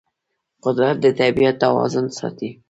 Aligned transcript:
قدرت 0.63 0.95
د 1.03 1.05
طبیعت 1.19 1.55
توازن 1.63 2.05
ساتي. 2.17 2.49